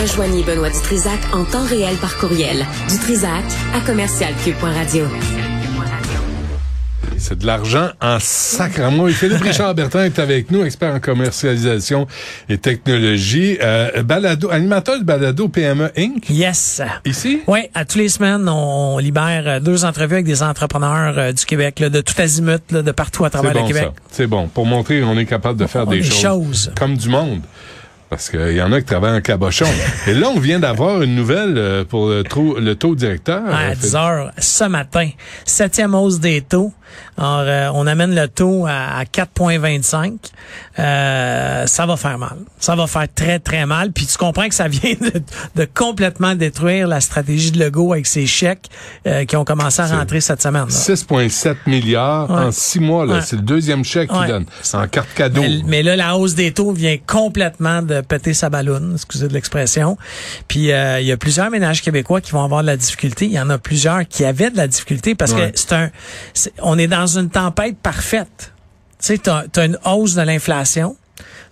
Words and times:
Rejoignez 0.00 0.42
Benoît 0.42 0.68
Dutrisac 0.68 1.18
en 1.32 1.44
temps 1.44 1.64
réel 1.64 1.96
par 1.96 2.16
courriel. 2.18 2.66
Dutrisac 2.88 3.44
à 3.74 3.80
commercialcube.radio. 3.80 5.04
C'est 7.18 7.38
de 7.38 7.46
l'argent 7.46 7.88
en 8.02 8.18
sacrement. 8.20 9.08
Et 9.08 9.12
Philippe 9.12 9.40
Richard 9.40 9.74
Bertrand 9.74 10.02
est 10.02 10.18
avec 10.18 10.50
nous, 10.50 10.64
expert 10.64 10.94
en 10.94 11.00
commercialisation 11.00 12.06
et 12.50 12.58
technologie, 12.58 13.56
euh, 13.62 14.02
balado, 14.02 14.50
animateur 14.50 14.98
de 14.98 15.04
balado 15.04 15.48
PME 15.48 15.90
Inc. 15.96 16.28
Yes. 16.28 16.82
Ici? 17.06 17.40
Oui, 17.46 17.60
à 17.74 17.86
tous 17.86 17.96
les 17.98 18.10
semaines, 18.10 18.46
on 18.48 18.98
libère 18.98 19.44
euh, 19.46 19.60
deux 19.60 19.86
entrevues 19.86 20.14
avec 20.14 20.26
des 20.26 20.42
entrepreneurs 20.42 21.18
euh, 21.18 21.32
du 21.32 21.44
Québec, 21.46 21.80
là, 21.80 21.88
de 21.88 22.02
tout 22.02 22.14
azimut, 22.18 22.60
là, 22.70 22.82
de 22.82 22.92
partout 22.92 23.24
à 23.24 23.30
travers 23.30 23.52
C'est 23.52 23.58
le 23.58 23.62
bon, 23.62 23.66
Québec. 23.68 23.88
C'est 24.10 24.26
bon. 24.26 24.48
Pour 24.48 24.66
montrer 24.66 25.00
qu'on 25.00 25.16
est 25.16 25.24
capable 25.26 25.58
de 25.58 25.66
faire 25.66 25.88
On 25.88 25.90
des 25.90 26.02
choses. 26.02 26.70
comme 26.78 26.96
du 26.98 27.08
monde. 27.08 27.40
Parce 28.08 28.30
qu'il 28.30 28.52
y 28.52 28.62
en 28.62 28.70
a 28.72 28.80
qui 28.80 28.86
travaillent 28.86 29.16
en 29.16 29.20
cabochon. 29.20 29.66
Et 30.06 30.14
là, 30.14 30.28
on 30.34 30.38
vient 30.38 30.60
d'avoir 30.60 31.02
une 31.02 31.14
nouvelle 31.16 31.54
euh, 31.58 31.84
pour 31.84 32.08
le, 32.08 32.22
taux- 32.22 32.58
le 32.60 32.74
taux 32.76 32.94
directeur. 32.94 33.42
Euh, 33.46 33.70
à 33.72 33.74
10 33.74 33.96
heures 33.96 34.30
ce 34.38 34.64
matin. 34.64 35.08
Septième 35.44 35.94
hausse 35.94 36.20
des 36.20 36.40
taux. 36.42 36.72
Alors, 37.18 37.40
euh, 37.46 37.70
on 37.74 37.86
amène 37.86 38.14
le 38.14 38.28
taux 38.28 38.66
à, 38.66 38.98
à 38.98 39.04
4,25. 39.04 40.12
Euh, 40.78 41.66
ça 41.66 41.86
va 41.86 41.96
faire 41.96 42.18
mal. 42.18 42.36
Ça 42.58 42.76
va 42.76 42.86
faire 42.86 43.06
très, 43.14 43.38
très 43.38 43.64
mal. 43.66 43.92
Puis 43.92 44.06
tu 44.06 44.16
comprends 44.18 44.48
que 44.48 44.54
ça 44.54 44.68
vient 44.68 44.94
de, 45.00 45.22
de 45.54 45.64
complètement 45.72 46.34
détruire 46.34 46.86
la 46.88 47.00
stratégie 47.00 47.50
de 47.50 47.58
Legault 47.58 47.92
avec 47.92 48.06
ses 48.06 48.26
chèques 48.26 48.68
euh, 49.06 49.24
qui 49.24 49.36
ont 49.36 49.44
commencé 49.44 49.80
à 49.80 49.86
rentrer 49.86 50.20
cette 50.20 50.42
semaine. 50.42 50.64
là. 50.64 50.68
6,7 50.68 51.56
milliards 51.66 52.30
Ouais. 52.30 52.36
en 52.46 52.50
six 52.52 52.80
mois. 52.80 53.06
là. 53.06 53.14
Ouais. 53.14 53.20
C'est 53.22 53.36
le 53.36 53.42
deuxième 53.42 53.84
chèque 53.84 54.10
qu'il 54.10 54.18
Ouais. 54.18 54.28
donne. 54.28 54.46
C'est 54.62 54.76
en 54.76 54.86
carte 54.88 55.08
cadeau. 55.14 55.40
Mais, 55.42 55.60
mais 55.66 55.82
là, 55.82 55.96
la 55.96 56.16
hausse 56.16 56.34
des 56.34 56.52
taux 56.52 56.72
vient 56.72 56.96
complètement 57.06 57.82
de 57.82 58.00
péter 58.00 58.34
sa 58.34 58.50
balloune, 58.50 58.92
excusez 58.94 59.28
de 59.28 59.32
l'expression. 59.32 59.96
Puis 60.48 60.72
euh, 60.72 61.00
il 61.00 61.06
y 61.06 61.12
a 61.12 61.16
plusieurs 61.16 61.50
ménages 61.50 61.82
québécois 61.82 62.20
qui 62.20 62.32
vont 62.32 62.42
avoir 62.44 62.62
de 62.62 62.66
la 62.66 62.76
difficulté. 62.76 63.26
Il 63.26 63.32
y 63.32 63.40
en 63.40 63.50
a 63.50 63.58
plusieurs 63.58 64.06
qui 64.08 64.24
avaient 64.24 64.50
de 64.50 64.56
la 64.56 64.66
difficulté 64.68 65.14
parce 65.14 65.32
que 65.32 65.50
c'est 65.54 65.72
un, 65.72 65.90
c'est- 66.34 66.52
on 66.62 66.78
est 66.78 66.85
dans 66.88 67.06
une 67.06 67.28
tempête 67.30 67.76
parfaite. 67.78 68.52
Tu 69.00 69.06
sais, 69.06 69.18
t'as 69.18 69.44
as 69.56 69.64
une 69.64 69.78
hausse 69.84 70.14
de 70.14 70.22
l'inflation. 70.22 70.96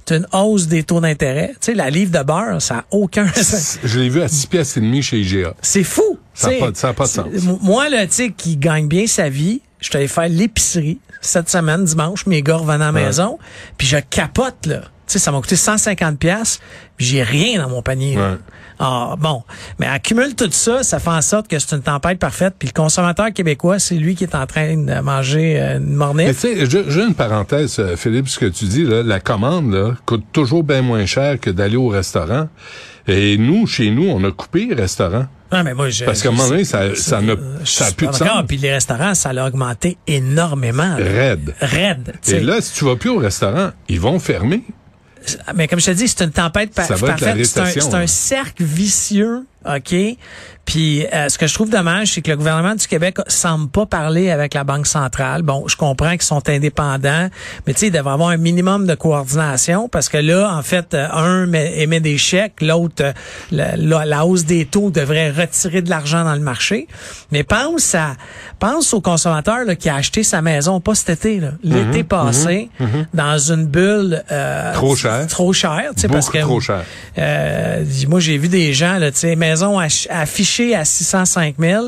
T'as 0.06 0.16
une 0.18 0.26
hausse 0.32 0.66
des 0.66 0.82
taux 0.82 1.00
d'intérêt. 1.00 1.50
Tu 1.54 1.56
sais, 1.60 1.74
la 1.74 1.88
livre 1.88 2.10
de 2.16 2.22
beurre, 2.22 2.60
ça 2.60 2.78
a 2.78 2.84
aucun... 2.90 3.26
Je 3.84 3.98
l'ai 4.00 4.10
vu 4.10 4.20
à 4.20 4.28
6 4.28 4.46
pièces 4.48 4.76
et 4.76 4.80
demi 4.80 5.02
chez 5.02 5.18
IGA. 5.20 5.54
C'est 5.62 5.82
fou. 5.84 6.18
Ça 6.34 6.48
a 6.48 6.50
tu 6.50 6.56
sais. 6.56 6.60
pas 6.60 6.70
de- 6.70 6.76
ça 6.76 6.88
a 6.88 6.92
pas 6.92 7.04
de 7.04 7.08
C'est- 7.08 7.38
sens. 7.40 7.58
Moi, 7.62 7.88
là, 7.88 8.06
tu 8.06 8.12
sais, 8.12 8.30
qui 8.32 8.56
gagne 8.58 8.86
bien 8.86 9.06
sa 9.06 9.30
vie, 9.30 9.62
je 9.80 9.86
suis 9.88 9.96
allé 9.96 10.08
faire 10.08 10.28
l'épicerie 10.28 10.98
cette 11.22 11.48
semaine, 11.48 11.84
dimanche, 11.86 12.26
mes 12.26 12.42
gars 12.42 12.56
revenaient 12.56 12.84
à 12.84 12.92
la 12.92 12.92
Ouais. 12.92 13.04
maison, 13.06 13.38
puis 13.78 13.86
je 13.86 13.96
capote, 13.96 14.66
là. 14.66 14.82
Sais, 15.14 15.20
ça 15.20 15.30
m'a 15.30 15.40
coûté 15.40 15.54
150 15.54 16.18
pièces, 16.18 16.58
j'ai 16.98 17.22
rien 17.22 17.62
dans 17.62 17.68
mon 17.68 17.82
panier. 17.82 18.16
Ouais. 18.16 18.36
Ah, 18.80 19.14
bon. 19.16 19.44
Mais 19.78 19.86
accumule 19.86 20.34
tout 20.34 20.48
ça, 20.50 20.82
ça 20.82 20.98
fait 20.98 21.10
en 21.10 21.22
sorte 21.22 21.46
que 21.46 21.56
c'est 21.60 21.76
une 21.76 21.82
tempête 21.82 22.18
parfaite, 22.18 22.54
puis 22.58 22.66
le 22.66 22.72
consommateur 22.72 23.32
québécois, 23.32 23.78
c'est 23.78 23.94
lui 23.94 24.16
qui 24.16 24.24
est 24.24 24.34
en 24.34 24.46
train 24.46 24.76
de 24.76 25.00
manger 25.00 25.60
euh, 25.60 25.78
une 25.78 25.90
Mais 25.90 25.94
mornif. 25.94 26.40
tu 26.40 26.48
sais, 26.48 26.66
j'ai 26.66 27.00
une 27.04 27.14
parenthèse, 27.14 27.76
euh, 27.78 27.96
Philippe, 27.96 28.28
ce 28.28 28.40
que 28.40 28.46
tu 28.46 28.64
dis, 28.64 28.82
là, 28.82 29.04
la 29.04 29.20
commande 29.20 29.72
là, 29.72 29.92
coûte 30.04 30.24
toujours 30.32 30.64
bien 30.64 30.82
moins 30.82 31.06
cher 31.06 31.38
que 31.38 31.50
d'aller 31.50 31.76
au 31.76 31.86
restaurant. 31.86 32.48
Et 33.06 33.36
nous, 33.38 33.68
chez 33.68 33.90
nous, 33.90 34.08
on 34.08 34.24
a 34.24 34.32
coupé 34.32 34.66
le 34.66 34.74
restaurant. 34.74 35.26
Non, 35.52 35.62
mais 35.62 35.74
moi, 35.74 35.90
je, 35.90 36.04
Parce 36.04 36.20
qu'à 36.22 36.30
un 36.30 36.32
moment 36.32 36.48
donné, 36.48 36.64
ça, 36.64 36.96
ça 36.96 37.20
n'a 37.20 37.34
ça 37.64 37.92
plus 37.92 38.08
de 38.08 38.12
sens. 38.12 38.28
Puis 38.48 38.56
les 38.56 38.72
restaurants, 38.72 39.14
ça 39.14 39.30
a 39.30 39.46
augmenté 39.46 39.98
énormément. 40.08 40.96
là. 40.96 41.04
Raide. 41.04 41.54
Raide. 41.60 42.14
Et 42.26 42.40
là, 42.40 42.60
si 42.60 42.72
tu 42.74 42.84
vas 42.86 42.96
plus 42.96 43.10
au 43.10 43.18
restaurant, 43.18 43.70
ils 43.88 44.00
vont 44.00 44.18
fermer. 44.18 44.64
Mais 45.54 45.68
comme 45.68 45.80
je 45.80 45.86
te 45.86 45.90
dis, 45.92 46.08
c'est 46.08 46.22
une 46.22 46.30
tempête. 46.30 46.72
C'est 46.74 47.60
un, 47.94 47.94
un 47.94 48.06
cercle 48.06 48.64
vicieux, 48.64 49.44
OK? 49.66 49.94
Puis 50.64 51.04
euh, 51.12 51.28
ce 51.28 51.36
que 51.36 51.46
je 51.46 51.52
trouve 51.52 51.68
dommage, 51.68 52.12
c'est 52.14 52.22
que 52.22 52.30
le 52.30 52.38
gouvernement 52.38 52.74
du 52.74 52.86
Québec 52.86 53.18
semble 53.26 53.68
pas 53.68 53.84
parler 53.84 54.30
avec 54.30 54.54
la 54.54 54.64
Banque 54.64 54.86
centrale. 54.86 55.42
Bon, 55.42 55.64
je 55.68 55.76
comprends 55.76 56.12
qu'ils 56.12 56.22
sont 56.22 56.48
indépendants, 56.48 57.28
mais 57.66 57.74
tu 57.74 57.80
sais, 57.80 57.86
il 57.88 57.92
devrait 57.92 58.14
avoir 58.14 58.30
un 58.30 58.38
minimum 58.38 58.86
de 58.86 58.94
coordination 58.94 59.90
parce 59.90 60.08
que 60.08 60.16
là, 60.16 60.50
en 60.56 60.62
fait, 60.62 60.94
euh, 60.94 61.06
un 61.12 61.44
met- 61.46 61.74
émet 61.82 62.00
des 62.00 62.16
chèques, 62.16 62.62
l'autre, 62.62 63.02
euh, 63.04 63.12
la, 63.50 63.76
la- 63.76 64.06
la 64.06 64.24
hausse 64.24 64.46
des 64.46 64.64
taux 64.64 64.90
devrait 64.90 65.30
retirer 65.30 65.82
de 65.82 65.90
l'argent 65.90 66.24
dans 66.24 66.34
le 66.34 66.40
marché. 66.40 66.88
Mais 67.30 67.44
pense 67.44 67.94
à, 67.94 68.14
pense 68.58 68.94
au 68.94 69.02
consommateur 69.02 69.64
là, 69.66 69.74
qui 69.74 69.90
a 69.90 69.96
acheté 69.96 70.22
sa 70.22 70.40
maison, 70.40 70.80
pas 70.80 70.94
cet 70.94 71.10
été, 71.10 71.40
là, 71.40 71.50
l'été 71.62 72.04
passé, 72.04 72.70
dans 73.12 73.38
une 73.38 73.66
bulle 73.66 74.22
euh, 74.32 74.72
Trop 74.72 74.96
cher. 74.96 75.26
trop 75.26 75.52
cher, 75.52 75.90
tu 75.94 76.00
sais, 76.02 76.08
parce 76.08 76.30
que 76.30 76.38
trop 76.38 76.60
cher. 76.60 76.82
euh, 77.18 77.84
moi, 78.08 78.20
j'ai 78.20 78.38
vu 78.38 78.48
des 78.48 78.72
gens, 78.72 78.98
là, 78.98 79.10
tu 79.10 79.18
sais, 79.18 79.36
maison 79.54 79.78
affichée 80.10 80.74
à 80.74 80.84
605 80.84 81.54
000, 81.58 81.84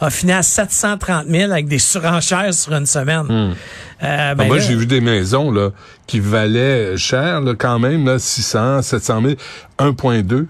a 0.00 0.10
fini 0.10 0.32
à 0.32 0.42
730 0.42 1.26
000 1.28 1.52
avec 1.52 1.68
des 1.68 1.78
surenchères 1.78 2.54
sur 2.54 2.72
une 2.72 2.86
semaine. 2.86 3.26
Euh, 3.30 3.52
Ah, 4.00 4.34
ben 4.34 4.46
moi, 4.46 4.58
j'ai 4.58 4.74
vu 4.74 4.86
des 4.86 5.02
maisons 5.02 5.50
là, 5.50 5.70
qui 6.06 6.20
valaient 6.20 6.96
cher 6.96 7.42
là, 7.42 7.52
quand 7.58 7.78
même, 7.78 8.06
là, 8.06 8.18
600, 8.18 8.80
700 8.82 9.20
000, 9.22 9.34
1,2. 9.78 10.46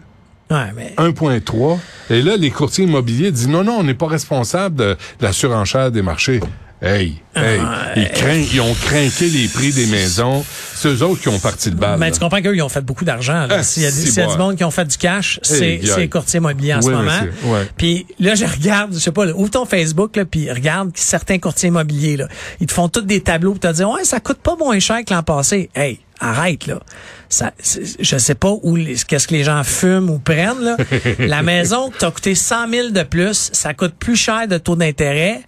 ouais, 0.51 0.57
mais 0.77 0.95
1,3. 0.97 1.79
Et 2.11 2.23
là, 2.23 2.37
les 2.37 2.51
courtiers 2.51 2.85
immobiliers 2.85 3.33
disent 3.33 3.49
non, 3.49 3.65
non, 3.65 3.79
on 3.81 3.83
n'est 3.83 3.95
pas 3.95 4.07
responsable 4.07 4.77
de 4.77 4.97
la 5.21 5.33
surenchère 5.33 5.91
des 5.91 6.03
marchés. 6.03 6.41
Hey, 6.83 7.17
hey, 7.37 7.61
Ah, 7.63 7.93
ils, 7.95 8.55
ils 8.55 8.61
ont 8.63 8.73
craqué 8.73 9.29
les 9.29 9.49
prix 9.49 9.71
des 9.71 9.85
maisons. 9.87 10.43
C'est 10.75 10.89
eux 10.89 11.03
autres 11.03 11.21
qui 11.21 11.29
ont 11.29 11.39
parti 11.39 11.69
le 11.69 11.77
bal. 11.77 11.99
mais 11.99 12.07
là. 12.07 12.13
tu 12.13 12.21
comprends 12.21 12.41
qu'eux, 12.41 12.57
ils 12.57 12.63
ont 12.63 12.71
fait 12.71 12.81
beaucoup 12.81 13.05
d'argent. 13.05 13.47
Ah, 13.51 13.63
S'il 13.63 13.83
y 13.83 13.87
a, 13.87 13.91
si, 13.91 14.09
y 14.09 14.13
du 14.27 14.39
monde 14.39 14.57
qui 14.57 14.65
ont 14.65 14.71
fait 14.71 14.87
du 14.87 14.97
cash, 14.97 15.39
c'est 15.43 15.63
Hey, 15.75 15.81
c'est 15.85 15.93
aïe. 15.93 16.01
les 16.01 16.09
courtiers 16.09 16.39
immobiliers 16.39 16.73
en 16.75 16.79
Oui, 16.79 16.85
ce 16.87 16.91
moment. 16.91 17.21
ouais. 17.45 17.69
Puis 17.77 18.07
là, 18.19 18.35
je 18.35 18.47
regarde, 18.47 18.95
je 18.95 18.99
sais 18.99 19.13
pas, 19.13 19.27
là, 19.27 19.33
ouvre 19.37 19.51
ton 19.51 19.67
Facebook, 19.67 20.17
là, 20.17 20.25
puis 20.25 20.51
regarde 20.51 20.91
certains 20.95 21.39
courtiers 21.39 21.69
immobiliers. 21.69 22.17
Là, 22.17 22.29
ils 22.61 22.67
te 22.67 22.73
font 22.73 22.89
tous 22.89 23.03
des 23.03 23.21
tableaux 23.21 23.51
pour 23.53 23.61
te 23.61 23.73
dire, 23.73 23.91
ouais, 23.91 24.05
ça 24.05 24.19
coûte 24.21 24.39
pas 24.39 24.57
moins 24.57 24.79
cher 24.79 25.05
que 25.07 25.13
l'an 25.13 25.23
passé. 25.23 25.69
Hey, 25.75 26.01
arrête 26.19 26.67
là. 26.67 26.81
Ça, 27.29 27.53
je 28.01 28.17
sais 28.17 28.35
pas 28.35 28.55
où, 28.63 28.75
les- 28.77 28.97
qu'est-ce 29.07 29.29
que 29.29 29.35
les 29.35 29.45
gens 29.45 29.63
fument 29.65 30.09
ou 30.09 30.19
prennent 30.19 30.61
là. 30.61 30.77
La 31.19 31.43
maison 31.43 31.91
qui 31.91 31.99
t'a 31.99 32.11
coûté 32.11 32.35
100 32.35 32.71
000 32.71 32.89
de 32.91 33.03
plus, 33.03 33.51
ça 33.53 33.75
coûte 33.75 33.95
plus 33.99 34.17
cher 34.17 34.49
de 34.49 34.57
taux 34.57 34.77
d'intérêt 34.77 35.43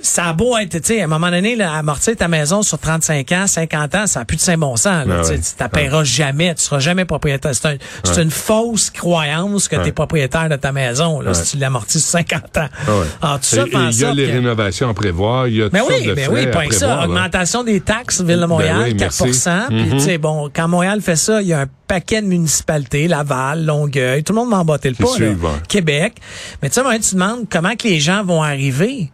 ça 0.00 0.26
a 0.26 0.32
beau 0.32 0.56
être, 0.58 0.78
tu 0.78 0.80
sais, 0.84 1.00
à 1.00 1.04
un 1.04 1.08
moment 1.08 1.30
donné, 1.30 1.56
là, 1.56 1.72
amortir 1.72 2.14
ta 2.16 2.28
maison 2.28 2.62
sur 2.62 2.78
35 2.78 3.32
ans, 3.32 3.46
50 3.46 3.94
ans, 3.94 4.06
ça 4.06 4.20
n'a 4.20 4.24
plus 4.24 4.36
de 4.36 4.40
saint 4.40 4.56
bon 4.56 4.76
sens. 4.76 5.06
Là, 5.06 5.22
Ah 5.24 5.28
tu 5.28 5.40
t'appelleras 5.56 6.04
jamais, 6.04 6.54
tu 6.54 6.62
seras 6.62 6.78
jamais 6.78 7.04
propriétaire. 7.04 7.52
C'est 7.54 7.66
un- 7.66 8.22
une 8.22 8.30
fausse 8.30 8.90
croyance 8.90 9.68
que 9.68 9.76
tu 9.76 9.88
es 9.88 9.92
propriétaire 9.92 10.48
de 10.48 10.56
ta 10.56 10.72
maison 10.72 11.20
là, 11.20 11.34
si 11.34 11.52
tu 11.52 11.56
l'amortis 11.58 12.00
sur 12.00 12.10
50 12.10 12.56
ans. 12.58 12.68
Ah 12.86 12.90
ouais. 12.98 13.06
Alors, 13.22 13.38
tout 13.40 13.46
ça 13.46 13.62
Et- 13.62 13.70
il 13.90 13.98
y 14.00 14.04
a 14.04 14.14
les 14.14 14.26
que- 14.26 14.32
rénovations 14.32 14.88
à 14.90 14.94
prévoir, 14.94 15.48
il 15.48 15.56
y 15.56 15.62
a 15.62 15.68
mais 15.72 15.80
toutes 15.80 15.88
oui, 15.88 15.94
sortes 15.96 16.06
de 16.08 16.14
mais 16.14 16.24
frais 16.24 16.34
oui, 16.46 16.50
pas 16.52 16.66
que 16.66 16.74
ça. 16.74 16.86
là. 16.88 17.04
Augmentation 17.04 17.64
des 17.64 17.80
taxes, 17.80 18.20
Ville 18.20 18.40
de 18.40 18.46
Montréal, 18.46 18.76
oui, 18.84 18.96
4 18.96 19.24
merci. 19.24 19.48
Puis, 19.68 19.76
Mhm. 19.84 19.90
tu 19.92 20.00
sais, 20.00 20.18
bon, 20.18 20.50
quand 20.54 20.68
Montréal 20.68 21.00
fait 21.00 21.16
ça, 21.16 21.42
il 21.42 21.48
y 21.48 21.52
a 21.52 21.60
un 21.60 21.66
paquet 21.86 22.22
de 22.22 22.26
municipalités, 22.26 23.08
Laval, 23.08 23.64
Longueuil, 23.64 24.22
tout 24.22 24.32
le 24.32 24.38
monde 24.40 24.50
va 24.50 24.58
en 24.58 24.64
botter 24.64 24.90
le 24.90 24.96
pas, 24.96 25.04
là. 25.18 25.32
Québec. 25.68 26.14
Mais 26.62 26.68
tu 26.70 26.80
sais, 26.80 26.98
tu 26.98 27.00
te 27.10 27.14
demandes 27.14 27.46
comment 27.50 27.74
que 27.76 27.88
les 27.88 27.98
gens 28.00 28.22
vont 28.24 28.42
arriver. 28.42 29.10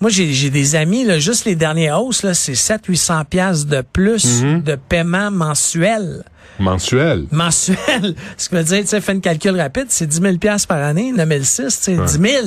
Moi, 0.00 0.10
j'ai 0.10 0.32
j'ai 0.32 0.50
des 0.50 0.76
amis, 0.76 1.04
là, 1.04 1.18
juste 1.18 1.44
les 1.46 1.54
dernières 1.56 2.02
hausses, 2.02 2.22
là, 2.22 2.34
c'est 2.34 2.52
700-800 2.54 3.24
piastres 3.24 3.66
de 3.66 3.82
plus 3.92 4.42
Mhm. 4.42 4.62
de 4.62 4.74
paiement 4.76 5.30
mensuel. 5.30 6.22
Mensuel. 6.58 7.24
Mensuel. 7.32 8.14
Ce 8.36 8.48
qui 8.48 8.54
veut 8.54 8.62
dire, 8.62 8.80
tu 8.80 8.86
sais, 8.86 9.00
fais 9.00 9.12
une 9.12 9.20
calcul 9.20 9.58
rapide, 9.60 9.86
c'est 9.88 10.06
10 10.06 10.20
000 10.20 10.36
piastres 10.38 10.68
par 10.68 10.82
année, 10.82 11.12
9006, 11.12 11.80
tu 11.80 11.96
sais, 11.96 12.18
10 12.18 12.30
000. 12.32 12.46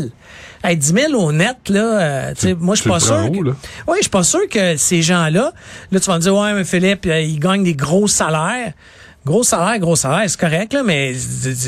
Hey, 0.63 0.77
10 0.77 0.93
000 0.93 1.13
au 1.13 1.31
net, 1.31 1.57
là, 1.69 1.99
euh, 1.99 2.33
tu 2.33 2.47
sais, 2.47 2.53
moi, 2.55 2.75
je 2.75 2.81
suis 2.81 2.89
pas 2.89 2.99
sûr. 2.99 3.29
où, 3.31 3.43
que-? 3.43 3.49
Oui, 3.87 3.97
je 3.97 4.01
suis 4.01 4.09
pas 4.09 4.23
sûr 4.23 4.47
que 4.49 4.77
ces 4.77 5.01
gens-là, 5.01 5.53
là, 5.91 5.99
tu 5.99 6.05
vas 6.07 6.15
me 6.17 6.21
dire, 6.21 6.35
ouais, 6.35 6.53
mais 6.53 6.63
Philippe, 6.65 7.05
euh, 7.05 7.21
ils 7.21 7.39
gagnent 7.39 7.63
des 7.63 7.75
gros 7.75 8.07
salaires. 8.07 8.73
Gros 9.25 9.43
salaire, 9.43 9.79
gros 9.79 9.95
salaire, 9.95 10.29
c'est 10.29 10.39
correct, 10.39 10.73
là, 10.73 10.81
mais 10.83 11.13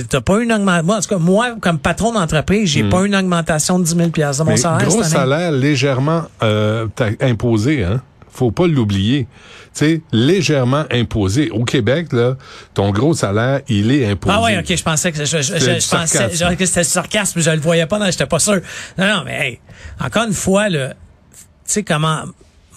t'as 0.10 0.22
pas 0.22 0.42
une 0.42 0.54
augmentation. 0.54 0.86
Moi, 0.86 0.98
en 0.98 1.02
tout 1.02 1.10
cas, 1.10 1.18
moi, 1.18 1.56
comme 1.60 1.80
patron 1.80 2.14
d'entreprise, 2.14 2.70
j'ai 2.70 2.84
pas 2.84 3.06
une 3.06 3.16
augmentation 3.16 3.78
de 3.78 3.84
10 3.84 3.96
000 3.96 4.10
piastres 4.10 4.44
de 4.44 4.50
mon. 4.50 4.56
Mais 4.56 4.58
salaire. 4.58 4.88
gros 4.88 5.04
salaire 5.04 5.52
légèrement 5.52 6.24
euh, 6.44 6.88
imposé, 7.20 7.84
hein? 7.84 8.02
Faut 8.30 8.52
pas 8.52 8.66
l'oublier. 8.66 9.28
Tu 9.74 9.86
sais, 9.86 10.02
légèrement 10.14 10.86
imposé. 10.90 11.50
Au 11.50 11.66
Québec, 11.66 12.14
là, 12.14 12.38
ton 12.74 12.92
gros 12.92 13.14
salaire, 13.14 13.60
il 13.68 13.92
est 13.92 14.06
imposé. 14.10 14.36
Ah 14.38 14.42
ouais, 14.42 14.58
ok, 14.58 14.74
je 14.74 14.84
pensais 14.84 15.12
que 15.12 15.18
je, 15.18 15.26
je, 15.26 15.42
je, 15.42 15.80
je 15.80 15.90
pensais 15.90 16.34
genre 16.34 16.56
que 16.56 16.66
c'était 16.66 16.86
sarcasme, 16.86 17.42
je 17.42 17.52
le 17.52 17.60
voyais 17.60 17.86
pas, 17.86 18.00
non, 18.00 18.06
j'étais 18.06 18.26
pas 18.26 18.40
sûr. 18.40 18.62
Non, 18.98 19.08
non, 19.08 19.24
mais 19.26 19.48
hey, 19.48 19.60
encore 20.00 20.24
une 20.24 20.34
fois, 20.34 20.70
là, 20.70 20.90
tu 20.90 21.38
sais 21.66 21.84
comment. 21.84 22.24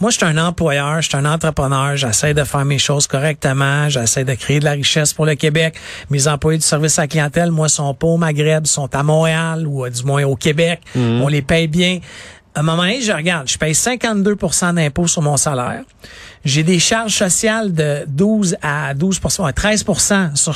Moi, 0.05 0.11
je 0.11 0.19
suis 0.19 0.27
un 0.27 0.37
employeur, 0.37 1.01
je 1.01 1.09
suis 1.09 1.17
un 1.17 1.25
entrepreneur, 1.25 1.97
j'essaie 1.97 2.35
de 2.35 2.45
faire 2.45 2.67
mes 2.67 2.77
choses 2.79 3.07
correctement, 3.07 3.89
j'essaie 3.89 4.23
de 4.23 4.35
créer 4.35 4.61
de 4.61 4.67
la 4.67 4.73
richesse 4.73 5.15
pour 5.15 5.25
le 5.25 5.35
Québec. 5.35 5.77
Mes 6.11 6.29
employés 6.29 6.59
du 6.59 6.67
service 6.67 6.99
à 6.99 7.03
la 7.05 7.09
clientèle, 7.09 7.51
moi, 7.51 7.71
sont 7.71 7.95
pas 7.95 8.09
au 8.09 8.19
Maghreb, 8.19 8.67
sont 8.67 8.95
à 8.95 9.03
Montréal 9.03 9.67
ou 9.67 9.87
euh, 9.87 9.89
du 9.89 10.05
moins 10.05 10.23
au 10.25 10.37
Québec. 10.37 10.83
On 10.95 11.27
les 11.27 11.41
paye 11.41 11.69
bien. 11.69 12.01
à 12.55 12.61
un 12.61 12.63
moment 12.63 12.83
donné, 12.83 13.01
je 13.01 13.13
regarde, 13.13 13.49
je 13.49 13.57
paye 13.57 13.73
52% 13.73 14.75
d'impôts 14.75 15.07
sur 15.07 15.23
mon 15.23 15.39
salaire. 15.39 15.85
J'ai 16.45 16.65
des 16.65 16.81
charges 16.81 17.17
sociales 17.17 17.73
de 17.73 18.05
12 18.07 18.59
à 18.61 18.93
12% 18.93 19.55
13 19.55 19.85
sur, 20.35 20.55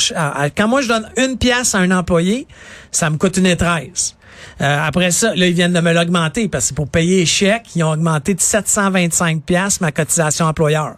Quand 0.59 0.69
moi, 0.69 0.83
je 0.83 0.89
donne 0.89 1.09
une 1.17 1.39
pièce 1.39 1.75
à 1.75 1.79
un 1.79 1.91
employé, 1.91 2.47
ça 2.91 3.09
me 3.09 3.17
coûte 3.17 3.39
une 3.39 3.57
13. 3.57 4.18
Euh, 4.61 4.79
après 4.87 5.11
ça, 5.11 5.35
là, 5.35 5.47
ils 5.47 5.55
viennent 5.55 5.73
de 5.73 5.81
me 5.81 5.93
l'augmenter 5.93 6.49
parce 6.49 6.71
que 6.71 6.75
pour 6.75 6.89
payer 6.89 7.21
les 7.21 7.27
chèques, 7.27 7.75
ils 7.77 7.85
ont 7.85 7.93
augmenté 7.93 8.35
de 8.35 8.41
725 8.41 9.43
pièces 9.43 9.81
ma 9.81 9.93
cotisation 9.93 10.47
employeur 10.47 10.97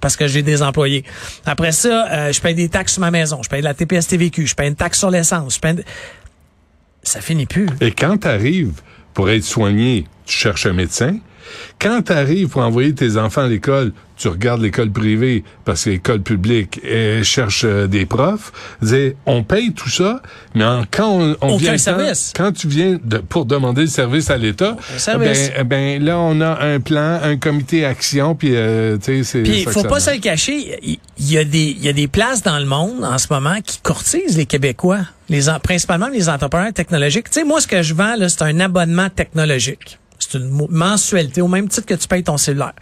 parce 0.00 0.16
que 0.16 0.26
j'ai 0.26 0.42
des 0.42 0.62
employés. 0.62 1.04
Après 1.46 1.72
ça, 1.72 2.06
euh, 2.10 2.32
je 2.32 2.40
paye 2.40 2.54
des 2.54 2.68
taxes 2.68 2.94
sur 2.94 3.00
ma 3.00 3.10
maison, 3.10 3.42
je 3.42 3.48
paye 3.48 3.60
de 3.60 3.64
la 3.64 3.74
TPS 3.74 4.06
TVQ, 4.06 4.46
je 4.46 4.54
paye 4.54 4.68
une 4.68 4.76
taxe 4.76 4.98
sur 4.98 5.10
l'essence, 5.10 5.56
je 5.56 5.60
paye... 5.60 5.84
Ça 7.02 7.20
finit 7.20 7.46
plus. 7.46 7.68
Et 7.80 7.92
quand 7.92 8.18
tu 8.18 8.68
pour 9.14 9.30
être 9.30 9.44
soigné, 9.44 10.06
tu 10.26 10.36
cherches 10.36 10.66
un 10.66 10.74
médecin? 10.74 11.18
Quand 11.80 12.02
tu 12.02 12.12
arrives 12.12 12.48
pour 12.48 12.62
envoyer 12.62 12.94
tes 12.94 13.16
enfants 13.16 13.42
à 13.42 13.48
l'école, 13.48 13.92
tu 14.18 14.28
regardes 14.28 14.60
l'école 14.60 14.90
privée 14.90 15.44
parce 15.64 15.84
que 15.84 15.90
l'école 15.90 16.20
publique 16.20 16.80
elle 16.84 17.24
cherche 17.24 17.62
euh, 17.64 17.86
des 17.86 18.04
profs. 18.04 18.52
on 19.26 19.44
paye 19.44 19.72
tout 19.72 19.88
ça, 19.88 20.20
mais 20.54 20.64
quand 20.90 21.36
on, 21.40 21.56
vient 21.56 21.76
Quand, 22.34 22.52
tu 22.52 22.68
viens 22.68 22.98
de, 23.02 23.18
pour 23.18 23.44
demander 23.44 23.82
le 23.82 23.86
service 23.86 24.30
à 24.30 24.36
l'État, 24.36 24.76
ben, 25.06 25.64
ben 25.64 26.04
là 26.04 26.18
on 26.18 26.40
a 26.40 26.64
un 26.64 26.80
plan, 26.80 27.20
un 27.22 27.36
comité 27.36 27.84
action, 27.84 28.34
puis 28.34 28.50
euh, 28.54 28.96
tu 28.98 29.22
sais 29.22 29.24
c'est. 29.24 29.42
Puis 29.42 29.64
faut 29.64 29.84
pas 29.84 30.00
se 30.00 30.10
le 30.10 30.18
cacher, 30.18 30.78
il 30.82 30.98
y, 31.30 31.38
a 31.38 31.44
des 31.44 31.76
il 31.78 31.84
y 31.84 31.88
a 31.88 31.92
des 31.92 32.08
places 32.08 32.42
dans 32.42 32.58
le 32.58 32.66
monde 32.66 33.04
en 33.04 33.18
ce 33.18 33.28
moment 33.30 33.60
qui 33.64 33.78
courtisent 33.80 34.36
les 34.36 34.46
Québécois, 34.46 35.00
les 35.28 35.44
principalement 35.62 36.08
les 36.08 36.28
entrepreneurs 36.28 36.72
technologiques. 36.72 37.30
Tu 37.30 37.40
sais 37.40 37.44
moi 37.44 37.60
ce 37.60 37.68
que 37.68 37.82
je 37.82 37.94
vends 37.94 38.16
là 38.16 38.28
c'est 38.28 38.42
un 38.42 38.58
abonnement 38.58 39.10
technologique. 39.10 39.98
C'est 40.18 40.38
une 40.38 40.66
mensualité 40.70 41.40
au 41.40 41.48
même 41.48 41.68
titre 41.68 41.86
que 41.86 41.94
tu 41.94 42.08
payes 42.08 42.24
ton 42.24 42.36
cellulaire. 42.36 42.74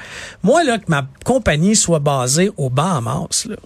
Moi, 0.43 0.65
là, 0.65 0.79
que 0.79 0.85
ma 0.89 1.07
compagnie 1.25 1.77
soit 1.77 1.99
basée 1.99 2.51
au 2.57 2.71
Bahamas, 2.71 3.47
là, 3.47 3.57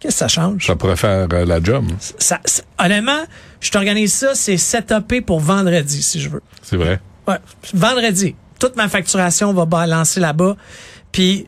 qu'est-ce 0.00 0.14
que 0.14 0.18
ça 0.18 0.28
change? 0.28 0.66
Ça 0.66 0.76
pourrait 0.76 0.96
faire 0.96 1.28
euh, 1.32 1.44
la 1.44 1.62
job. 1.62 1.86
Ça, 2.18 2.40
honnêtement, 2.78 3.24
je 3.60 3.70
t'organise 3.70 4.12
ça, 4.12 4.34
c'est 4.34 4.56
setupé 4.56 5.20
pour 5.20 5.40
vendredi, 5.40 6.02
si 6.02 6.20
je 6.20 6.28
veux. 6.28 6.42
C'est 6.62 6.76
vrai? 6.76 7.00
Ouais, 7.28 7.38
vendredi. 7.74 8.34
Toute 8.58 8.76
ma 8.76 8.88
facturation 8.88 9.52
va 9.52 9.66
balancer 9.66 10.20
là-bas. 10.20 10.56
Puis, 11.12 11.46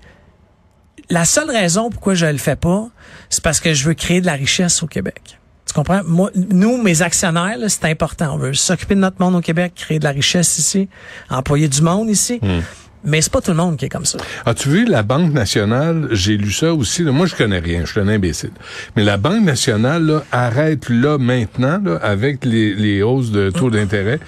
la 1.10 1.24
seule 1.24 1.50
raison 1.50 1.90
pourquoi 1.90 2.14
je 2.14 2.26
le 2.26 2.38
fais 2.38 2.56
pas, 2.56 2.88
c'est 3.30 3.42
parce 3.42 3.60
que 3.60 3.74
je 3.74 3.84
veux 3.86 3.94
créer 3.94 4.20
de 4.20 4.26
la 4.26 4.34
richesse 4.34 4.82
au 4.82 4.86
Québec. 4.86 5.37
Tu 5.68 5.74
comprends? 5.74 6.00
Moi, 6.04 6.30
nous, 6.34 6.82
mes 6.82 7.02
actionnaires, 7.02 7.58
c'est 7.68 7.84
important. 7.84 8.34
On 8.34 8.38
veut 8.38 8.54
s'occuper 8.54 8.94
de 8.94 9.00
notre 9.00 9.20
monde 9.20 9.34
au 9.34 9.40
Québec, 9.40 9.74
créer 9.76 9.98
de 9.98 10.04
la 10.04 10.12
richesse 10.12 10.58
ici, 10.58 10.88
employer 11.28 11.68
du 11.68 11.82
monde 11.82 12.08
ici. 12.08 12.40
Hmm. 12.42 12.60
Mais 13.04 13.20
c'est 13.20 13.32
pas 13.32 13.40
tout 13.40 13.52
le 13.52 13.56
monde 13.56 13.76
qui 13.76 13.84
est 13.84 13.88
comme 13.88 14.04
ça. 14.04 14.18
As-tu 14.44 14.70
vu 14.70 14.84
la 14.84 15.02
Banque 15.02 15.32
nationale, 15.32 16.08
j'ai 16.10 16.36
lu 16.36 16.50
ça 16.50 16.74
aussi, 16.74 17.02
moi 17.04 17.26
je 17.26 17.36
connais 17.36 17.60
rien, 17.60 17.82
je 17.84 17.92
suis 17.92 18.00
un 18.00 18.08
imbécile. 18.08 18.50
Mais 18.96 19.04
la 19.04 19.16
Banque 19.16 19.44
nationale 19.44 20.22
arrête 20.32 20.88
là 20.88 21.16
maintenant, 21.16 21.80
avec 22.02 22.44
les, 22.44 23.02
hausses 23.02 23.30
de 23.30 23.50
taux 23.50 23.70
d'intérêt, 23.70 24.18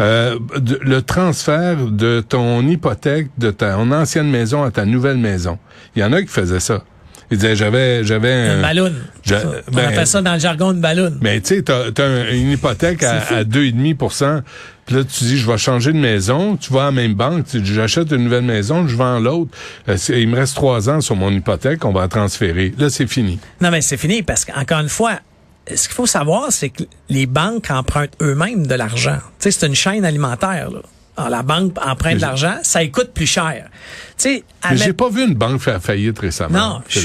euh, 0.00 0.38
le 0.82 1.00
transfert 1.00 1.86
de 1.86 2.20
ton 2.20 2.66
hypothèque 2.66 3.28
de 3.38 3.50
ton 3.50 3.90
ancienne 3.92 4.30
maison 4.30 4.62
à 4.62 4.70
ta 4.70 4.84
nouvelle 4.84 5.18
maison. 5.18 5.58
Il 5.96 6.02
y 6.02 6.04
en 6.04 6.12
a 6.12 6.20
qui 6.20 6.28
faisaient 6.28 6.60
ça. 6.60 6.84
Il 7.30 7.36
disait, 7.36 7.56
j'avais, 7.56 8.04
j'avais 8.04 8.32
un... 8.32 8.62
ballon. 8.62 8.92
On 9.30 9.72
ben, 9.72 9.88
appelle 9.88 10.06
ça 10.06 10.22
dans 10.22 10.34
le 10.34 10.40
jargon 10.40 10.72
de 10.72 10.80
ballon. 10.80 11.12
Mais 11.20 11.40
tu 11.40 11.56
sais, 11.56 11.62
t'as, 11.62 11.90
as 11.96 12.30
une 12.30 12.52
hypothèque 12.52 13.02
à, 13.02 13.18
à 13.18 13.44
2,5 13.44 14.42
puis 14.88 14.96
là, 14.96 15.04
tu 15.04 15.24
dis, 15.24 15.36
je 15.36 15.46
vais 15.46 15.58
changer 15.58 15.92
de 15.92 15.98
maison. 15.98 16.56
Tu 16.56 16.72
vas 16.72 16.84
à 16.84 16.84
la 16.86 16.92
même 16.92 17.12
banque, 17.12 17.44
tu 17.44 17.60
dis, 17.60 17.74
j'achète 17.74 18.10
une 18.10 18.24
nouvelle 18.24 18.44
maison, 18.44 18.88
je 18.88 18.96
vends 18.96 19.18
l'autre. 19.18 19.50
Euh, 19.86 19.98
il 20.08 20.26
me 20.28 20.36
reste 20.36 20.54
trois 20.54 20.88
ans 20.88 21.02
sur 21.02 21.14
mon 21.14 21.30
hypothèque, 21.30 21.84
on 21.84 21.92
va 21.92 22.08
transférer. 22.08 22.72
Là, 22.78 22.88
c'est 22.88 23.06
fini. 23.06 23.38
Non, 23.60 23.70
mais 23.70 23.82
c'est 23.82 23.98
fini 23.98 24.22
parce 24.22 24.46
qu'encore 24.46 24.80
une 24.80 24.88
fois, 24.88 25.20
ce 25.66 25.88
qu'il 25.88 25.94
faut 25.94 26.06
savoir, 26.06 26.50
c'est 26.52 26.70
que 26.70 26.84
les 27.10 27.26
banques 27.26 27.70
empruntent 27.70 28.16
eux-mêmes 28.22 28.66
de 28.66 28.74
l'argent. 28.74 29.18
Tu 29.38 29.50
sais, 29.50 29.50
c'est 29.50 29.66
une 29.66 29.74
chaîne 29.74 30.06
alimentaire, 30.06 30.70
là. 30.70 30.80
Alors, 31.18 31.30
la 31.30 31.42
banque 31.42 31.72
emprunte 31.84 32.16
de 32.16 32.20
l'argent, 32.20 32.58
ça 32.62 32.86
coûte 32.86 33.12
plus 33.12 33.26
cher. 33.26 33.68
Tu 34.16 34.22
sais, 34.22 34.44
mais 34.70 34.76
j'ai 34.76 34.92
pas 34.92 35.08
vu 35.10 35.24
une 35.26 35.34
banque 35.34 35.60
faire 35.60 35.82
faillite 35.82 36.18
récemment. 36.18 36.58
Non, 36.58 36.82
je, 36.88 37.00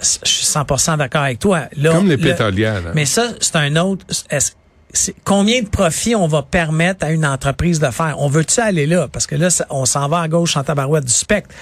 suis 0.00 0.46
100% 0.46 0.96
d'accord 0.96 1.22
avec 1.22 1.38
toi. 1.38 1.62
Comme 1.82 2.08
les 2.08 2.16
pétrolières. 2.16 2.82
Mais 2.94 3.04
ça, 3.04 3.28
c'est 3.40 3.56
un 3.56 3.76
autre. 3.76 4.06
combien 5.24 5.62
de 5.62 5.68
profits 5.68 6.14
on 6.14 6.26
va 6.26 6.42
permettre 6.42 7.04
à 7.04 7.10
une 7.10 7.26
entreprise 7.26 7.78
de 7.78 7.90
faire? 7.90 8.16
On 8.18 8.28
veut-tu 8.28 8.60
aller 8.60 8.86
là? 8.86 9.06
Parce 9.08 9.26
que 9.26 9.34
là, 9.34 9.48
on 9.68 9.84
s'en 9.84 10.08
va 10.08 10.20
à 10.20 10.28
gauche 10.28 10.56
en 10.56 10.64
tabarouette 10.64 11.04
du 11.04 11.12
spectre 11.12 11.54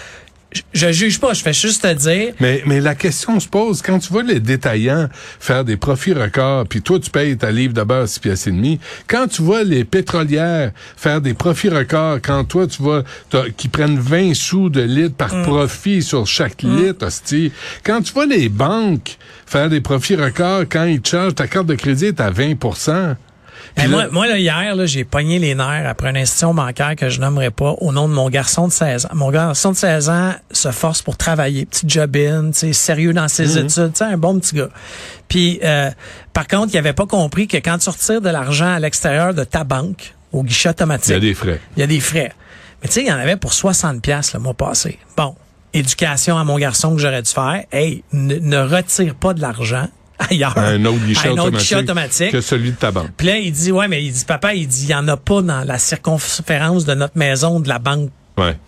je 0.72 0.92
juge 0.92 1.20
pas, 1.20 1.32
je 1.32 1.42
fais 1.42 1.52
juste 1.52 1.82
te 1.82 1.92
dire. 1.92 2.34
Mais, 2.40 2.62
mais 2.66 2.80
la 2.80 2.94
question 2.94 3.38
se 3.40 3.48
pose, 3.48 3.82
quand 3.82 3.98
tu 3.98 4.12
vois 4.12 4.22
les 4.22 4.40
détaillants 4.40 5.08
faire 5.40 5.64
des 5.64 5.76
profits 5.76 6.12
records, 6.12 6.66
puis 6.68 6.82
toi, 6.82 6.98
tu 6.98 7.10
payes 7.10 7.36
ta 7.36 7.50
livre 7.50 7.74
de 7.74 7.82
beurre 7.82 8.08
6 8.08 8.20
pièces 8.20 8.46
et 8.46 8.52
demi, 8.52 8.78
quand 9.08 9.26
tu 9.28 9.42
vois 9.42 9.64
les 9.64 9.84
pétrolières 9.84 10.72
faire 10.96 11.20
des 11.20 11.34
profits 11.34 11.68
records, 11.68 12.18
quand 12.22 12.44
toi, 12.44 12.66
tu 12.66 12.82
vois, 12.82 13.02
qui 13.56 13.68
prennent 13.68 13.98
20 13.98 14.34
sous 14.34 14.70
de 14.70 14.82
litre 14.82 15.16
par 15.16 15.34
mm. 15.34 15.42
profit 15.42 16.02
sur 16.02 16.26
chaque 16.26 16.62
mm. 16.62 16.76
litre, 16.76 17.06
hostie, 17.06 17.52
quand 17.84 18.02
tu 18.02 18.12
vois 18.12 18.26
les 18.26 18.48
banques 18.48 19.18
faire 19.46 19.68
des 19.68 19.80
profits 19.80 20.16
records, 20.16 20.64
quand 20.70 20.84
ils 20.84 21.00
te 21.00 21.10
chargent 21.10 21.34
ta 21.34 21.46
carte 21.46 21.66
de 21.66 21.74
crédit 21.74 22.06
est 22.06 22.20
à 22.20 22.30
20 22.30 22.54
moi, 23.88 24.08
moi 24.10 24.26
là, 24.26 24.38
hier, 24.38 24.74
là, 24.74 24.86
j'ai 24.86 25.04
pogné 25.04 25.38
les 25.38 25.54
nerfs 25.54 25.86
après 25.86 26.10
une 26.10 26.16
institution 26.16 26.54
bancaire 26.54 26.96
que 26.96 27.08
je 27.08 27.20
nommerai 27.20 27.50
pas 27.50 27.74
au 27.80 27.92
nom 27.92 28.08
de 28.08 28.14
mon 28.14 28.28
garçon 28.28 28.68
de 28.68 28.72
16 28.72 29.06
ans. 29.06 29.10
Mon 29.14 29.30
garçon 29.30 29.72
de 29.72 29.76
16 29.76 30.08
ans 30.08 30.34
se 30.50 30.70
force 30.70 31.02
pour 31.02 31.16
travailler, 31.16 31.66
petit 31.66 31.88
job-in, 31.88 32.50
sérieux 32.52 33.12
dans 33.12 33.28
ses 33.28 33.58
mhm. 33.58 33.66
études, 33.66 33.92
un 34.00 34.16
bon 34.16 34.38
petit 34.38 34.56
gars. 34.56 34.68
Puis, 35.28 35.60
euh, 35.64 35.90
par 36.32 36.46
contre, 36.46 36.74
il 36.74 36.78
avait 36.78 36.92
pas 36.92 37.06
compris 37.06 37.48
que 37.48 37.56
quand 37.56 37.78
tu 37.78 37.90
retires 37.90 38.20
de 38.20 38.30
l'argent 38.30 38.74
à 38.74 38.78
l'extérieur 38.78 39.34
de 39.34 39.44
ta 39.44 39.64
banque, 39.64 40.14
au 40.32 40.42
guichet 40.42 40.70
automatique... 40.70 41.10
Il 41.10 41.12
y 41.12 41.16
a 41.16 41.20
des 41.20 41.34
frais. 41.34 41.60
Il 41.76 41.80
y 41.80 41.82
a 41.82 41.86
des 41.86 42.00
frais. 42.00 42.32
Mais 42.82 42.88
tu 42.88 42.94
sais, 42.94 43.00
il 43.02 43.06
y 43.06 43.12
en 43.12 43.18
avait 43.18 43.36
pour 43.36 43.52
60 43.52 44.02
pièces 44.02 44.34
le 44.34 44.40
mois 44.40 44.54
passé. 44.54 44.98
Bon, 45.16 45.34
éducation 45.72 46.36
à 46.38 46.44
mon 46.44 46.58
garçon 46.58 46.94
que 46.94 47.00
j'aurais 47.00 47.22
dû 47.22 47.30
faire. 47.30 47.64
Hey, 47.72 48.02
ne 48.12 48.58
retire 48.58 49.14
pas 49.14 49.34
de 49.34 49.40
l'argent 49.40 49.88
ailleurs. 50.30 50.56
Un 50.56 50.84
autre 50.84 51.04
guichet, 51.04 51.28
automatique, 51.76 52.32
que 52.32 52.40
celui 52.40 52.72
de 52.72 52.76
ta 52.76 52.90
banque. 52.90 53.10
Puis 53.16 53.26
là, 53.26 53.38
il 53.38 53.52
dit, 53.52 53.72
ouais, 53.72 53.88
mais 53.88 54.04
il 54.04 54.12
dit, 54.12 54.24
papa, 54.24 54.54
il 54.54 54.66
dit, 54.66 54.84
il 54.84 54.90
y 54.90 54.94
en 54.94 55.06
a 55.08 55.16
pas 55.16 55.42
dans 55.42 55.64
la 55.64 55.78
circonférence 55.78 56.84
de 56.84 56.94
notre 56.94 57.16
maison 57.16 57.60
de 57.60 57.68
la 57.68 57.78
banque 57.78 58.10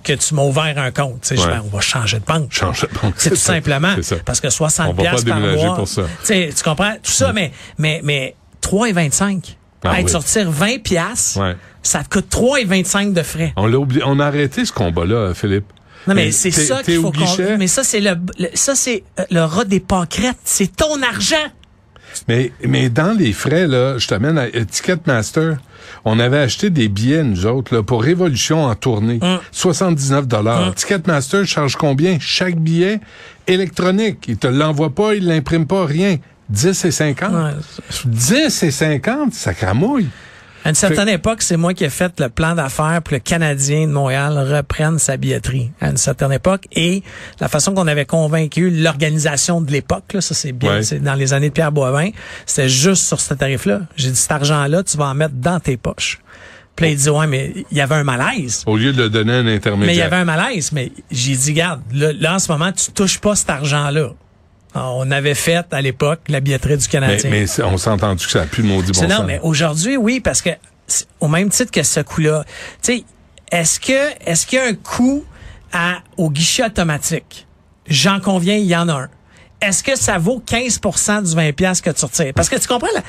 que 0.03 0.13
tu 0.15 0.35
m'as 0.35 0.45
ouvert 0.45 0.79
un 0.79 0.91
compte. 0.91 1.21
Tu 1.23 1.37
sais, 1.37 1.43
on 1.63 1.69
va 1.69 1.81
changer 1.81 2.19
de 2.19 2.25
banque. 2.25 2.53
Changer 2.53 2.87
de 2.87 2.99
banque. 2.99 3.15
C'est 3.19 3.31
tout 3.31 3.37
simplement. 3.37 3.95
Parce 4.25 4.41
que 4.41 4.51
60 4.51 4.97
pièces 4.97 5.25
par 5.25 5.41
mois. 5.41 5.75
Pour 5.77 5.89
ça. 5.89 6.03
Tu 6.27 6.51
comprends? 6.65 6.95
Tout 7.03 7.13
ça, 7.13 7.33
mais, 7.33 7.53
mais, 7.79 8.01
mais 8.03 8.35
3,25. 8.63 9.57
Ah, 9.85 10.01
être 10.01 10.11
sortir 10.11 10.51
20 10.51 10.83
pièces, 10.83 11.39
ça 11.83 12.03
te 12.03 12.09
coûte 12.09 12.27
3,25 12.31 13.13
de 13.13 13.23
frais. 13.23 13.53
On 13.57 13.67
l'a 13.67 13.79
oublié. 13.79 14.03
On 14.05 14.19
a 14.19 14.27
arrêté 14.27 14.65
ce 14.65 14.73
combat-là, 14.73 15.35
Philippe. 15.35 15.67
Non, 16.07 16.15
mais 16.15 16.31
c'est 16.31 16.51
ça 16.51 16.83
qu'il 16.83 17.01
faut 17.01 17.13
qu'on... 17.13 17.57
Mais 17.59 17.67
ça, 17.67 17.85
c'est 17.85 18.01
le, 18.01 18.17
ça, 18.55 18.75
c'est 18.75 19.05
euh, 19.19 19.25
le 19.31 19.41
rat 19.41 19.65
des 19.65 19.81
pâquerettes. 19.81 20.39
C'est 20.45 20.75
ton 20.75 21.03
argent. 21.03 21.37
Mais, 22.27 22.53
mais 22.67 22.89
dans 22.89 23.17
les 23.17 23.33
frais, 23.33 23.67
là, 23.67 23.99
je 23.99 24.09
t'amène 24.09 24.39
à 24.39 24.49
Ticketmaster. 24.49 25.57
On 26.05 26.19
avait 26.19 26.39
acheté 26.39 26.71
des 26.71 26.89
billets, 26.89 27.23
nous 27.23 27.47
autres, 27.47 27.75
là, 27.75 27.83
pour 27.83 28.03
Révolution 28.03 28.65
en 28.65 28.75
tournée. 28.75 29.21
79 29.53 30.21
hum. 30.21 30.27
dollars. 30.27 30.69
Hum. 30.69 30.75
Ticketmaster 30.75 31.47
charge 31.47 31.77
combien? 31.77 32.19
Chaque 32.21 32.57
billet 32.57 33.01
électronique. 33.47 34.25
Il 34.29 34.37
te 34.37 34.47
l'envoie 34.47 34.91
pas, 34.91 35.15
il 35.15 35.27
l'imprime 35.27 35.67
pas, 35.67 35.85
rien. 35.85 36.17
10 36.51 36.85
et 36.87 36.91
50. 36.91 37.55
10 38.07 38.63
et 38.63 38.71
50, 38.71 39.35
ça 39.35 39.53
cramouille. 39.53 40.09
À 40.69 40.71
une 40.71 40.75
certaine 40.75 41.09
époque, 41.09 41.41
c'est 41.41 41.57
moi 41.57 41.73
qui 41.73 41.85
ai 41.85 41.89
fait 41.89 42.21
le 42.21 42.29
plan 42.29 42.55
d'affaires 42.55 43.01
pour 43.03 43.15
le 43.15 43.21
Canadien 43.21 43.87
de 43.87 43.93
Montréal 43.93 44.37
reprenne 44.37 44.99
sa 44.99 45.17
billetterie. 45.17 45.71
À 45.81 45.89
une 45.89 45.97
certaine 45.97 46.31
époque. 46.31 46.67
Et 46.73 47.03
la 47.41 47.49
façon 47.49 47.73
qu'on 47.73 47.87
avait 47.87 48.05
convaincu 48.05 48.69
l'organisation 48.69 49.63
de 49.63 49.73
l'époque, 49.73 50.05
ça 50.21 50.35
c'est 50.35 50.53
bien, 50.53 50.83
c'est 50.83 51.03
dans 51.03 51.15
les 51.15 51.33
années 51.33 51.49
de 51.49 51.55
Pierre 51.55 51.73
Boivin, 51.73 52.11
c'était 52.45 52.69
juste 52.69 53.07
sur 53.07 53.19
ce 53.19 53.33
tarif-là. 53.33 53.81
J'ai 53.97 54.11
dit, 54.11 54.17
cet 54.17 54.31
argent-là, 54.31 54.83
tu 54.83 54.99
vas 54.99 55.07
en 55.07 55.15
mettre 55.15 55.37
dans 55.37 55.59
tes 55.59 55.79
poches. 55.79 56.21
Puis 56.77 56.85
là, 56.85 56.93
il 56.93 56.99
dit, 56.99 57.09
ouais, 57.09 57.27
mais 57.27 57.65
il 57.71 57.77
y 57.79 57.81
avait 57.81 57.95
un 57.95 58.05
malaise. 58.05 58.63
Au 58.67 58.77
lieu 58.77 58.93
de 58.93 59.05
le 59.05 59.09
donner 59.09 59.33
à 59.33 59.37
un 59.37 59.47
intermédiaire. 59.47 59.87
Mais 59.87 59.95
il 59.95 59.99
y 59.99 60.03
avait 60.03 60.17
un 60.17 60.27
malaise. 60.27 60.71
Mais 60.73 60.93
j'ai 61.11 61.35
dit, 61.35 61.55
garde, 61.55 61.81
là, 61.95 62.35
en 62.35 62.39
ce 62.39 62.53
moment, 62.53 62.73
tu 62.73 62.93
touches 62.93 63.21
pas 63.21 63.35
cet 63.35 63.49
argent-là. 63.49 64.11
On 64.87 65.11
avait 65.11 65.35
fait 65.35 65.65
à 65.71 65.81
l'époque 65.81 66.21
la 66.29 66.41
billetterie 66.41 66.77
du 66.77 66.89
Canadien. 66.89 67.31
Mais, 67.31 67.47
on 67.63 67.77
s'est 67.77 67.91
entendu 67.91 68.25
que 68.25 68.31
ça 68.31 68.43
a 68.43 68.47
plus 68.47 68.63
de 68.63 68.69
maudit 68.69 68.93
bon 68.93 69.09
Non, 69.09 69.25
mais 69.25 69.41
aujourd'hui, 69.43 69.97
oui, 69.97 70.21
parce 70.21 70.43
que 70.43 70.51
au 71.21 71.29
même 71.29 71.51
titre 71.51 71.71
que 71.71 71.83
ce 71.83 72.01
coup-là, 72.01 72.45
tu 72.83 72.93
sais, 72.93 73.05
est-ce 73.51 73.81
que 73.81 74.11
est-ce 74.25 74.47
qu'il 74.47 74.59
y 74.59 74.63
a 74.63 74.67
un 74.67 74.75
coût 74.75 75.25
à, 75.73 75.99
au 76.17 76.31
guichet 76.31 76.65
automatique? 76.65 77.47
J'en 77.87 78.21
conviens, 78.21 78.57
il 78.57 78.67
y 78.67 78.77
en 78.77 78.89
a 78.89 78.95
un. 78.95 79.09
Est-ce 79.61 79.83
que 79.83 79.97
ça 79.99 80.19
vaut 80.19 80.41
15% 80.47 81.29
du 81.29 81.35
20 81.35 81.53
pièces 81.53 81.81
que 81.81 81.91
tu 81.91 82.05
retires? 82.05 82.33
Parce 82.35 82.49
que 82.49 82.57
tu 82.57 82.69
comprends, 82.69 82.87
la, 82.95 83.03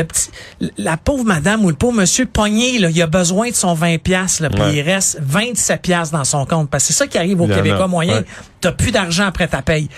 le 0.00 0.04
petit, 0.04 0.30
la 0.76 0.96
pauvre 0.96 1.24
madame 1.24 1.64
ou 1.64 1.68
le 1.70 1.76
pauvre 1.76 1.92
monsieur 1.94 2.26
pogné, 2.26 2.78
là, 2.80 2.90
il 2.90 3.00
a 3.02 3.06
besoin 3.06 3.50
de 3.50 3.54
son 3.54 3.72
20 3.74 3.98
pièces, 4.02 4.42
puis 4.52 4.60
Ouais. 4.60 4.74
il 4.76 4.80
reste 4.82 5.18
27 5.20 5.80
pièces 5.80 6.10
dans 6.10 6.24
son 6.24 6.44
compte. 6.44 6.68
Parce 6.70 6.84
que 6.84 6.92
c'est 6.92 6.98
ça 6.98 7.06
qui 7.06 7.18
arrive 7.18 7.40
au 7.40 7.46
Québécois 7.46 7.86
moyen. 7.86 8.16
ouais. 8.18 8.24
T'as 8.60 8.72
plus 8.72 8.90
d'argent 8.90 9.26
après 9.26 9.46
ta 9.48 9.62
paye. 9.62 9.88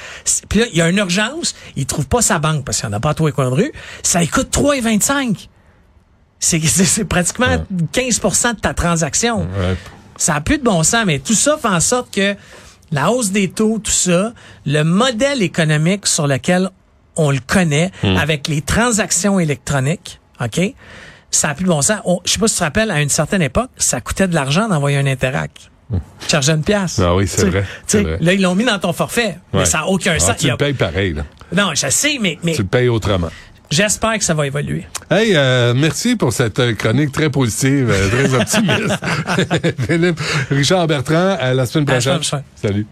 Puis 0.49 0.59
là, 0.61 0.67
il 0.73 0.77
y 0.79 0.83
a 0.83 0.89
une 0.89 0.99
urgence, 0.99 1.55
il 1.77 1.87
trouve 1.87 2.07
pas 2.07 2.21
sa 2.23 2.39
banque 2.39 2.65
parce 2.65 2.81
qu'il 2.81 2.89
n'y 2.89 2.95
en 2.95 2.99
a 2.99 3.01
pas 3.01 3.11
à 3.11 3.15
tous 3.15 3.27
les 3.27 3.33
coins 3.33 3.51
de 3.51 3.55
rue. 3.55 3.73
Ça 4.03 4.25
coûte 4.27 4.51
3,25. 4.51 5.49
C'est 6.39 6.61
c'est- 6.67 6.85
c'est 6.85 7.05
pratiquement 7.05 7.65
15% 7.93 8.55
de 8.55 8.61
ta 8.61 8.75
transaction. 8.75 9.41
Ouais. 9.41 9.77
Ça 10.17 10.35
a 10.37 10.41
plus 10.41 10.59
de 10.59 10.63
bon 10.65 10.83
sens, 10.83 11.05
mais 11.07 11.19
tout 11.19 11.35
ça 11.35 11.57
fait 11.61 11.69
en 11.69 11.81
sorte 11.81 12.15
que 12.15 12.37
la 12.95 13.11
hausse 13.11 13.31
des 13.33 13.51
taux, 13.51 13.79
tout 13.79 13.91
ça, 13.91 14.33
le 14.67 14.83
modèle 14.83 15.43
économique 15.43 16.07
sur 16.07 16.27
lequel 16.27 16.71
on 17.17 17.31
le 17.31 17.39
connaît, 17.47 17.91
avec 18.03 18.49
les 18.49 18.61
transactions 18.63 19.39
électroniques, 19.39 20.21
OK? 20.41 20.61
Ça 21.31 21.51
a 21.51 21.55
plus 21.55 21.65
de 21.65 21.69
bon 21.69 21.83
sens. 21.83 21.99
On- 22.05 22.21
je 22.25 22.33
sais 22.33 22.39
pas 22.39 22.47
si 22.49 22.55
tu 22.55 22.59
te 22.61 22.65
rappelles, 22.65 22.91
à 22.91 23.01
une 23.03 23.09
certaine 23.09 23.43
époque, 23.43 23.71
ça 23.77 24.01
coûtait 24.01 24.29
de 24.29 24.35
l'argent 24.35 24.69
d'envoyer 24.69 24.97
un 24.99 25.07
Interact. 25.07 25.71
Tu 25.91 26.29
chargeais 26.29 26.53
une 26.53 26.63
pièce. 26.63 26.99
Ah 26.99 27.15
oui, 27.15 27.27
c'est 27.29 27.45
vrai, 27.47 27.65
vrai. 27.93 28.19
Là, 28.21 28.33
ils 28.33 28.41
l'ont 28.41 28.55
mis 28.55 28.65
dans 28.65 28.79
ton 28.79 28.93
forfait. 28.93 29.37
Mais 29.53 29.65
ça 29.65 29.79
n'a 29.79 29.87
aucun 29.87 30.15
Ah, 30.17 30.19
sens. 30.21 30.37
tu 30.39 30.49
le 30.49 30.57
payes 30.57 30.73
pareil, 30.73 31.13
là. 31.13 31.23
Non, 31.55 31.73
je 31.75 31.89
sais, 31.89 32.19
mais, 32.21 32.39
mais 32.43 32.53
Tu 32.53 32.63
le 32.63 32.69
payes 32.69 32.89
autrement. 32.89 33.29
J'espère 33.71 34.19
que 34.19 34.25
ça 34.25 34.35
va 34.35 34.47
évoluer. 34.47 34.87
Hey, 35.11 35.33
euh, 35.35 35.75
merci 35.75 36.17
pour 36.17 36.33
cette 36.33 36.59
euh, 36.59 36.75
chronique 36.75 37.13
très 37.13 37.31
positive, 37.31 37.91
euh, 37.91 38.09
très 38.09 38.35
optimiste. 38.41 38.99
Philippe, 39.87 40.21
Richard 40.51 40.87
Bertrand, 40.87 41.37
à 41.41 41.53
la 41.55 41.67
semaine 41.67 41.89
À 41.89 41.93
la 41.95 41.99
prochaine. 42.01 42.23
semaine 42.23 42.43
prochaine. 42.43 42.43
Salut. 42.57 42.87